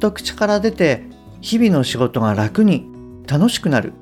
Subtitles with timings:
[0.00, 1.04] と口から出て
[1.40, 2.86] 日々の仕事が楽に
[3.26, 3.92] 楽しくなる。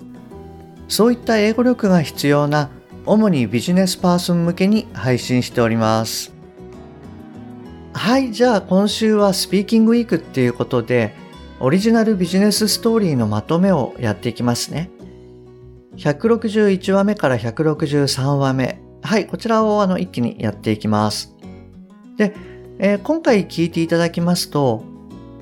[0.89, 2.71] そういった英語力が必要な
[3.05, 6.33] 主にビジネスパーソン向けに配信しております。
[7.93, 11.15] はいじゃあ今週はスピーキングウィークっていうことで
[11.59, 14.91] オリジナルビジネスストーリーのまとめをやっていきますね。
[15.97, 18.81] 161話目から163話目。
[19.03, 21.35] はいこちらをあの一気にやっていきます。
[22.17, 22.35] で、
[22.79, 24.85] えー、今回聞いていただきますと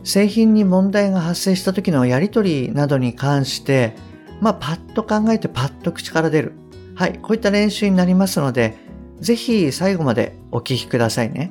[0.07, 3.97] 製品に問題が発生した時のやり取りなどに関して、
[4.41, 6.53] まあ、パッと考えてパッと口から出る。
[6.95, 8.77] はい、こういった練習になりますので、
[9.19, 11.51] ぜひ最後までお聞きくださいね。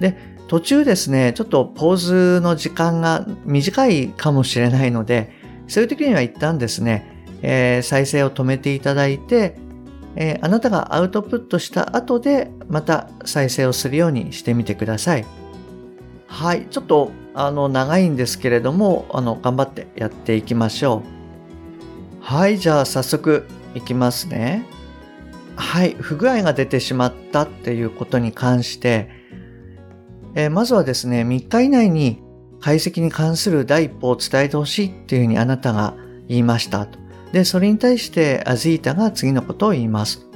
[0.00, 0.16] で、
[0.48, 5.30] 途中ですね、ちょっとポーズの時間が短いかもしれないので、
[5.68, 9.58] そういう時には一旦ですね、えー、再生を止めていただいて、
[10.16, 15.43] えー、あなたがアウトプットした後でまた再生をするようにしてみてください。
[16.34, 21.04] はい、ちょっとあの長いんですけれども、あの頑張ってやっていきましょ
[22.20, 22.24] う。
[22.24, 23.46] はい、じゃあ早速
[23.76, 24.66] いきますね。
[25.54, 29.08] はい、不具合が出てしまったっていうことに関して、
[30.34, 32.20] えー、まずはですね、3日以内に
[32.60, 35.94] 解析に関する第一歩を伝えてほしいっていうふうにあなたが
[36.26, 36.98] 言いましたと。
[37.32, 40.26] で、それに対してアジータが次のことを言います。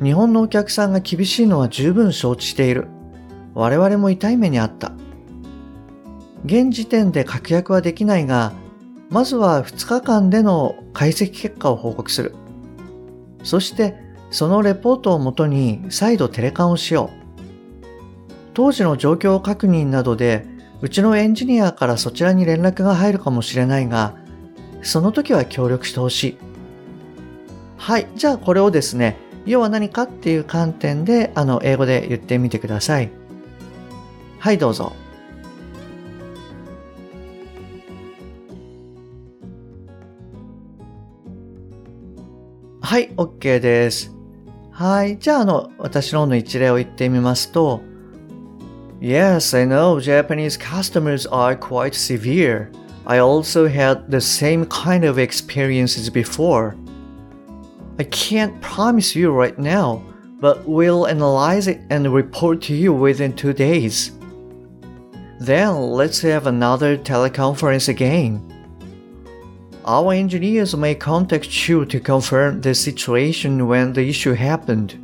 [0.00, 2.86] 日本のお客さんが厳しいのは十分承知している。
[3.54, 4.92] 我々も痛い目にあった。
[6.44, 8.52] 現時点で確約はできないが、
[9.10, 12.34] まずは2日間での解析結果を報告する。
[13.44, 13.96] そして
[14.30, 17.22] そのレポートをもとに再度テレカンをしよう。
[18.54, 20.46] 当時の状況確認などで
[20.82, 24.16] うちのエンジニアからそちらに連絡が入るかもしれないが、
[24.82, 26.38] その時は協力してほしい。
[27.76, 28.08] はい。
[28.16, 33.10] じゃあこれをですね、要は何かっていう観点で、あの、英語で言ってみてください。
[34.41, 34.93] はい、どうぞ。
[42.81, 44.15] はい、OK です。
[44.71, 45.17] はい。
[45.19, 47.81] じゃあ、あの、私の方の一例を言ってみますと、
[49.01, 52.71] Yes, I know Japanese customers are quite severe.
[53.05, 56.75] I also had the same kind of experiences before.
[57.99, 60.01] I can't promise you right now,
[60.39, 64.11] but we'll analyze it and report to you within two days.
[65.42, 68.40] Then let's have another teleconference again.
[69.84, 74.94] Our engineers may contact you to confirm the situation when the issue happened.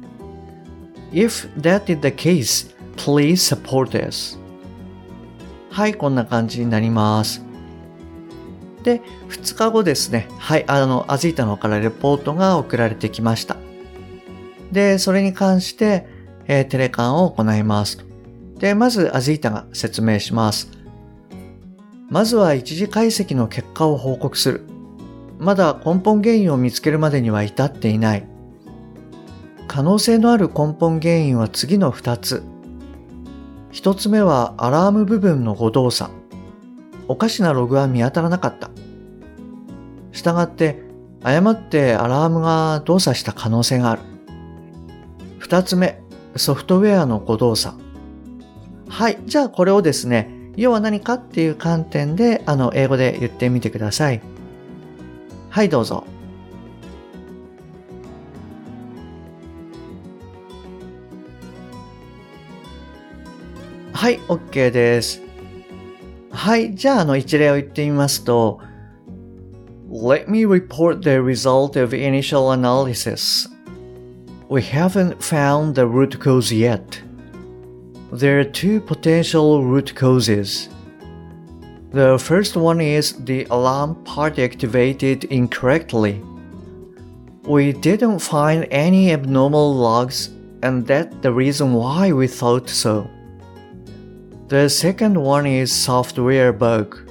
[1.13, 4.39] If that is the case, please support us.
[5.71, 7.43] はい、こんな感じになります。
[8.85, 13.57] で、2日後ですね、はい、あの、アジータの方からレポートが送られてきました。
[14.71, 16.07] で、それに関して、
[16.47, 18.08] えー、テレカンを行います。
[18.59, 20.71] で、まずアジータが説明します。
[22.11, 24.63] まずは一次解析の結果を報告する。
[25.39, 28.27] まだ根本原因を見つけるまでには至っていない。
[29.69, 32.43] 可能性のある根本原因は次の2つ。
[33.73, 36.11] 1つ目はアラーム部分の誤動作。
[37.07, 38.71] おかしなログは見当たらなかった。
[40.13, 40.83] したがって、
[41.23, 44.03] 誤ってアラームが動作した可能性がある。
[45.41, 46.01] 2つ目、
[46.37, 47.77] ソフトウェアの誤動作。
[48.89, 49.19] はい。
[49.27, 54.21] じゃあこれをですね、要は何かっていう観点で、あの、英語で言ってみてください。
[55.51, 56.05] はい、どうぞ。
[63.93, 65.23] はい、OK です。
[66.31, 68.61] はい、じゃあ、あの、一例を言ってみますと、
[69.91, 73.49] Let me report the result of initial analysis.
[74.49, 77.08] We haven't found the root cause yet.
[78.12, 80.70] There are two potential root causes.
[81.92, 86.22] The first one is the alarm part activated incorrectly.
[87.46, 90.30] We didn't find any abnormal logs,
[90.62, 93.08] and that's the reason why we thought so.
[94.48, 97.04] The second one is software bug.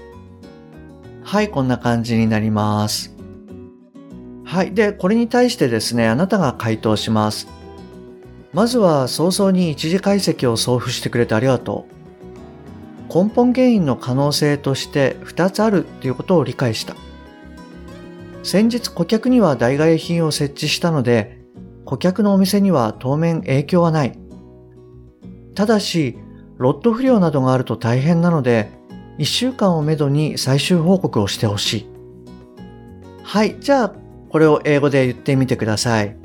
[1.23, 3.15] はい、こんな感じになります。
[4.45, 4.75] はい。
[4.75, 7.47] で、これに対してですね、あなたが回答します。
[8.54, 11.98] まずは早々に一次解析を送付してくれてありがとう。
[13.14, 16.96] 根本原因の可能性として2つあるということを理解した。
[18.44, 21.38] 先日顧客には代替品を設置したので、
[21.86, 24.18] 顧客のお店には当面影響はない。
[25.56, 26.18] ただし、
[26.58, 28.70] ロット不良などがあると大変なので、
[29.20, 31.88] 1週間をめどに最終報告をしてほしい。
[33.24, 33.94] はい、じゃあ、
[34.30, 36.16] これを英語で言ってみてください。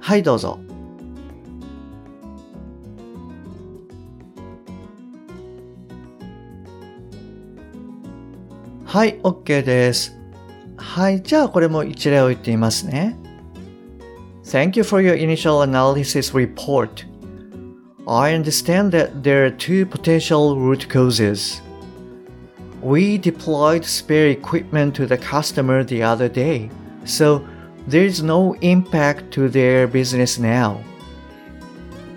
[0.00, 0.58] はい、どうぞ。
[8.97, 10.15] はい、OK です。
[10.77, 13.17] はい、じゃあこれも一例を言ってみますね。
[14.43, 17.05] Thank you for your initial analysis report.
[18.05, 21.61] I understand that there are two potential root causes.
[22.81, 26.69] We deployed spare equipment to the customer the other day,
[27.05, 27.41] so
[27.87, 30.81] there is no impact to their business now.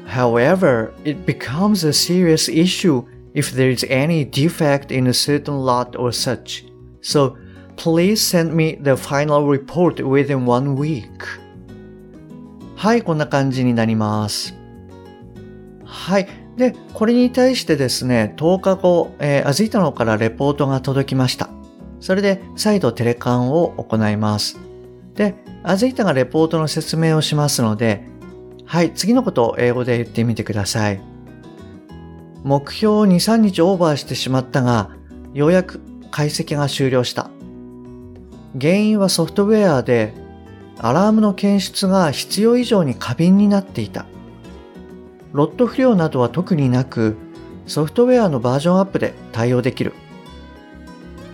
[0.07, 3.05] However, it becomes a serious issue
[3.35, 6.65] if there is any defect in a certain lot or such.
[7.02, 7.36] So
[7.76, 11.10] please send me the final report within one week.
[12.76, 14.56] はい、こんな感じになります。
[15.86, 16.28] はい。
[16.58, 21.50] で、これに対してですね、10日後、えー、アズイタのからレポートが届きました。
[22.00, 24.60] それで、再度テレカンを行います。
[25.16, 28.04] で、アズイタがレポートの説明をしますので、
[28.66, 31.02] はい、次のことを英語で言ってみてください。
[32.44, 34.90] 目標を2、3日オーバーしてしまったが、
[35.34, 37.32] ようやく解析が終了した。
[38.60, 40.14] 原因はソフトウェアで、
[40.78, 44.06] アラームの検出が必要以上に過敏になっていた。
[45.32, 47.16] ロット不良などは特になく、
[47.66, 49.94] ソフトウェアのバージョンアップで対応できる。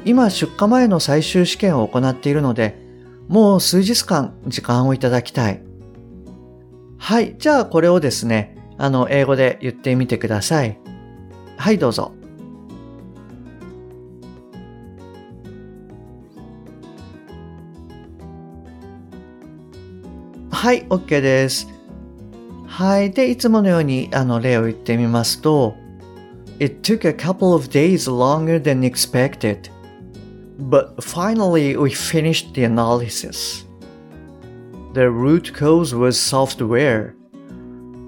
[0.05, 2.77] 今出荷前の最終試験を行っているので、
[3.27, 5.61] もう数日間時間をいただきたい。
[6.97, 10.79] はい、じゃあこれをですね、あの、英語で言ってみてください。
[11.57, 12.13] はい、どうぞ。
[20.66, 21.68] はい、OK です。
[22.66, 23.10] はい。
[23.10, 25.74] で、いつものようにあの例を言ってみますと、
[26.58, 29.68] It took a couple of days longer than expected,
[30.58, 33.66] but finally we finished the analysis.
[34.94, 37.14] The root cause was software.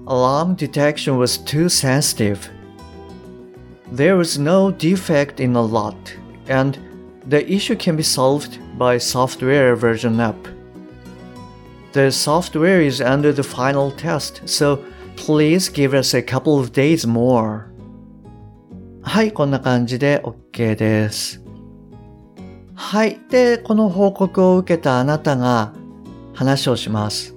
[0.07, 2.49] Alarm detection was too sensitive.
[3.91, 6.15] There was no defect in the lot,
[6.47, 6.77] and
[7.27, 10.37] the issue can be solved by software version up.
[11.92, 14.78] The software is under the final test, so
[15.16, 17.64] please give us a couple of days more.
[19.02, 21.42] はい、こんな感じで OK です。
[22.74, 23.20] はい。
[23.28, 25.74] で、この報告を受けたあなたが
[26.32, 27.34] 話をします。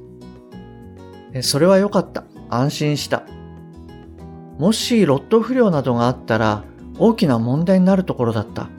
[1.41, 2.23] それは良かった。
[2.49, 3.23] 安心した。
[4.59, 6.63] もしロット不良などがあったら
[6.99, 8.69] 大きな問題になるところだった。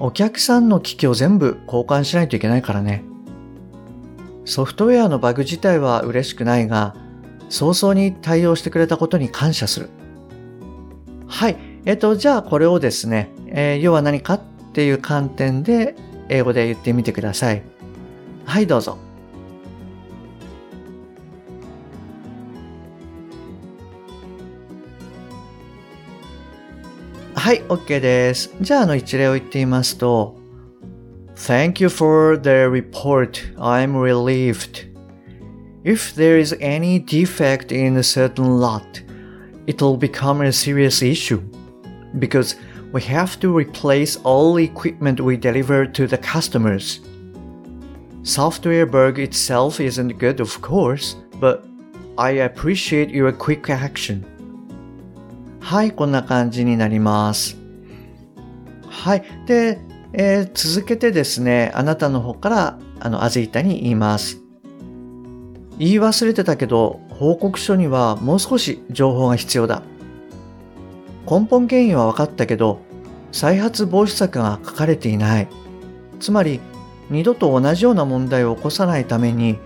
[0.00, 3.04] お客さんの機器を全部交換しないといけないからね。
[4.44, 6.94] ソフトウェアのバグ自体は嬉しくないが、
[7.48, 9.90] 早々に対応してくれたことに感謝する。
[11.28, 11.56] はい。
[11.84, 14.40] えっと、じゃあこれをですね、えー、要は何かっ
[14.72, 15.94] ていう観点で
[16.28, 17.62] 英語で言ってみてください。
[18.44, 18.98] はい、どうぞ。
[27.34, 28.54] はい、OK です。
[28.60, 30.36] じゃあ、あの一例を言ってみますと、
[31.41, 33.45] Thank you for the report.
[33.59, 34.85] I'm relieved.
[35.83, 39.01] If there is any defect in a certain lot,
[39.67, 41.41] it'll become a serious issue
[42.19, 42.55] because
[42.91, 46.99] we have to replace all equipment we deliver to the customers.
[48.23, 51.65] Software bug itself isn't good, of course, but
[52.17, 54.25] I appreciate your quick action.
[55.59, 57.57] はい、こんな感じになります。
[58.89, 59.23] はい。
[59.45, 59.79] で、
[60.14, 64.40] えー、続けてですね、あなたの方からあのアゼイタに言います。
[65.78, 69.82] 言い忘れてたけど、報告書にはもう少し情報が必要だ。
[71.28, 72.80] 根本原因は分かったけど、
[73.32, 75.48] 再発防止策が書かれていない。
[76.20, 76.60] つまり、
[77.10, 79.58] 二度と同じような問題を起こさないために、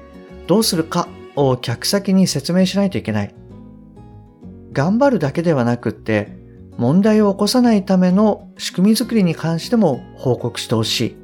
[0.46, 3.34] どうするかを客先に説明しないといけない。
[4.72, 6.35] 頑張るだけではなくって、
[6.78, 11.16] 問題を起こさないための仕組み作りに関しても報告してほしい。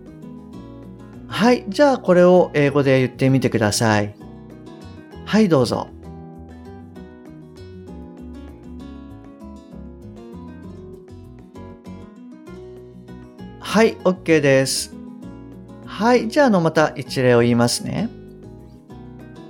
[1.28, 4.14] はい、じゃあこれを英語で言ってみてください。
[5.24, 5.88] はい、どうぞ。
[13.60, 14.94] はい、OK です。
[15.86, 18.08] はい、じゃあのまた一例を言いますね。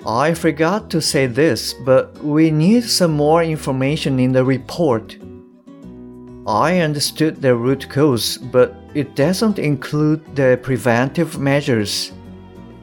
[0.05, 5.22] I forgot to say this, but we need some more information in the report.
[6.48, 12.14] I understood the root cause, but it doesn't include the preventive measures.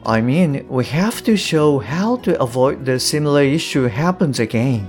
[0.05, 4.87] I mean, we have to show how to avoid the similar issue happens again.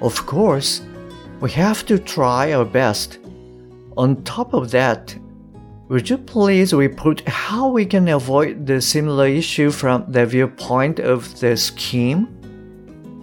[0.00, 0.80] Of course,
[1.40, 3.18] we have to try our best.
[3.98, 5.14] On top of that,
[5.88, 11.38] would you please report how we can avoid the similar issue from the viewpoint of
[11.40, 12.28] the scheme?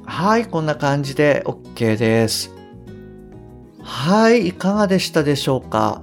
[0.05, 2.56] はい、こんな感じで OK です。
[4.08, 6.00] はい、いかがでしたでしょうか？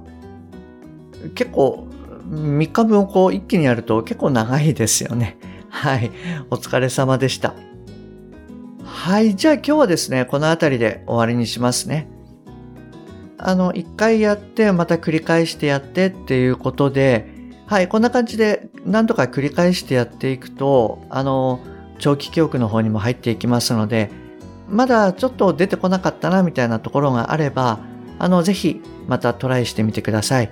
[1.34, 1.88] 結構、
[2.30, 5.36] 3日分をこう一気にやると結構長いですよね。
[5.68, 6.12] はい、
[6.48, 7.54] お疲れ様でした。
[8.84, 12.06] はい、じゃあ今日はですね、この辺りで終わりにしますね。
[13.38, 17.28] あの、一回やって、また繰り返してやってっていうことで、
[17.66, 21.58] はい、こんな感じで何度か繰り返してやっていくと、あの、
[21.98, 24.12] 長期記憶の方にも入っていきますので、
[24.68, 27.80] まだちょっと出てこなかったなみたいなところがあれば、
[28.18, 30.50] あの、ぜひまたトライしてみてください。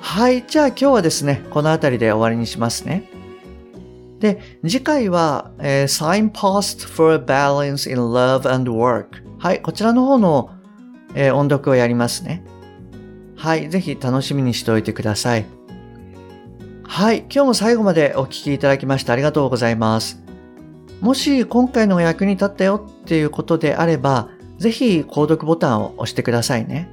[0.00, 3.10] はい、じゃあ今日はですね、この辺りで終わりにしますね。
[4.20, 9.22] で、次回は、えー、Signpost for Balance in Love and Work。
[9.38, 10.50] はい、こちらの方の、
[11.14, 12.44] えー音読をやりますね。
[13.36, 15.46] はい、ぜひ楽しみにしておいてください。
[16.84, 20.20] はい、今日も最後までお聞きいただきましてありがとうございます。
[21.00, 26.88] もし今回の役に立ったよっていうことであれば、ぜひ購読ボタンを押してくださいね。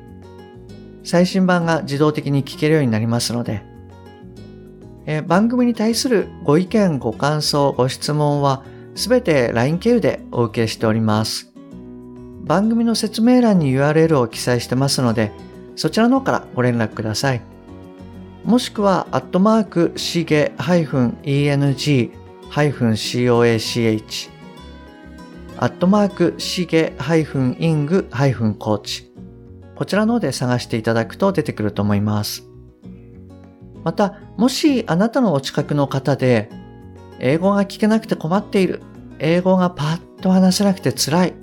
[1.04, 3.64] 最新版が自動的に聞けるようになりますので。
[5.08, 8.64] え番組に対するご意見、ご感想、ご質問は
[8.96, 11.52] すべて LINE 経由でお受けしております。
[12.44, 15.32] 番組の説明欄に URL を記載してますので、
[15.76, 17.42] そちらの方からご連絡ください。
[18.44, 22.12] もしくは、アットマーク、しげ -eng-coach、
[25.58, 29.06] アットマーク、しげ -ing-coach、
[29.76, 32.44] こちらの方で探していただくと出てくると思います。
[33.84, 36.50] また、もしあなたのお近くの方で、
[37.20, 38.82] 英語が聞けなくて困っている、
[39.20, 41.34] 英語がパッと話せなくて辛い、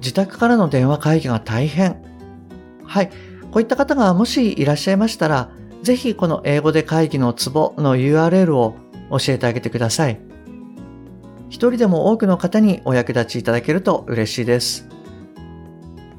[0.00, 2.02] 自宅からの電話会議が大変。
[2.84, 3.10] はい。
[3.50, 5.50] こういった方がもしいらっしゃいましたら、
[5.82, 8.76] ぜひこの英語で会議のツボの URL を
[9.10, 10.20] 教えてあげてください。
[11.48, 14.88] 一人でも多くの方にお役立ちいただけると嬉しいです。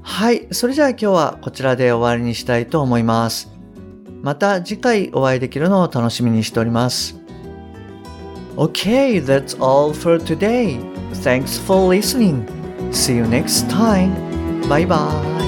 [0.01, 0.47] はい。
[0.51, 3.51] それじゃあ今日はこちらで終わりにしたいと思います。
[4.21, 7.19] また次回お会いできるのを楽しみにしております。
[8.57, 10.79] Okay, that's all for today.
[11.23, 12.45] Thanks for listening.
[12.91, 14.13] See you next time.
[14.67, 15.38] Bye bye.